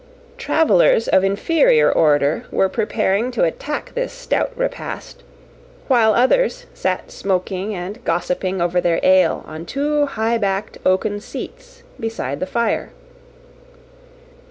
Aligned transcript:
Travellers 0.39 1.07
of 1.07 1.23
inferior 1.23 1.91
order 1.91 2.45
were 2.49 2.67
preparing 2.69 3.29
to 3.33 3.43
attack 3.43 3.93
this 3.93 4.11
stout 4.11 4.51
repast, 4.57 5.21
while 5.87 6.15
others 6.15 6.65
sat 6.73 7.11
smoking 7.11 7.75
and 7.75 8.03
gossiping 8.03 8.63
over 8.63 8.81
their 8.81 8.99
ale 9.03 9.43
on 9.45 9.63
two 9.67 10.07
high 10.07 10.39
backed 10.39 10.79
oaken 10.87 11.19
seats 11.19 11.83
beside 11.99 12.39
the 12.39 12.47
fire. 12.47 12.89